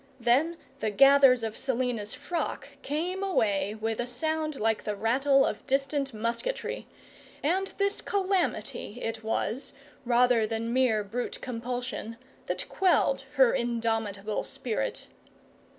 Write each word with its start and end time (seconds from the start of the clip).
Then 0.19 0.57
the 0.79 0.89
gathers 0.89 1.43
of 1.43 1.55
Selina's 1.55 2.11
frock 2.15 2.69
came 2.81 3.21
away 3.21 3.75
with 3.79 3.99
a 3.99 4.07
sound 4.07 4.59
like 4.59 4.83
the 4.83 4.95
rattle 4.95 5.45
of 5.45 5.63
distant 5.67 6.11
musketry; 6.11 6.87
and 7.43 7.67
this 7.77 8.01
calamity 8.01 8.97
it 8.99 9.23
was, 9.23 9.75
rather 10.03 10.47
than 10.47 10.73
mere 10.73 11.03
brute 11.03 11.39
compulsion, 11.41 12.17
that 12.47 12.67
quelled 12.67 13.25
her 13.35 13.53
indomitable 13.53 14.43
spirit. 14.43 15.05